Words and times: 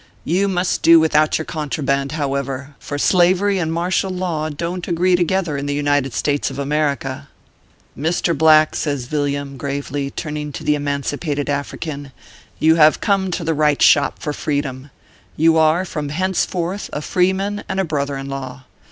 You 0.25 0.47
must 0.47 0.81
do 0.81 0.99
without 0.99 1.37
your 1.37 1.45
contra 1.45 1.83
band, 1.83 2.13
however; 2.13 2.73
for 2.79 2.97
slavery 2.97 3.59
and 3.59 3.71
martial 3.71 4.09
law 4.09 4.49
don 4.49 4.81
t 4.81 4.89
agree 4.89 5.15
together 5.15 5.57
in 5.57 5.67
the 5.67 5.75
United 5.75 6.13
States 6.15 6.49
of 6.49 6.57
America."" 6.57 7.27
Mr. 7.95 8.35
Black," 8.35 8.75
says 8.75 9.07
Yilliam, 9.11 9.57
gravely, 9.57 10.09
turning 10.09 10.51
to 10.53 10.63
the 10.63 10.73
emancipated 10.73 11.51
African," 11.51 12.11
you 12.59 12.77
have 12.77 12.99
come 12.99 13.29
to 13.29 13.43
the 13.43 13.53
right 13.53 13.79
shop 13.79 14.17
for 14.17 14.33
freedom. 14.33 14.89
You 15.37 15.57
are 15.59 15.85
from 15.85 16.09
henceforth 16.09 16.89
a 16.91 17.01
freeman 17.03 17.63
and 17.69 17.79
a 17.79 17.85
brother 17.85 18.17
in 18.17 18.27
law. 18.27 18.63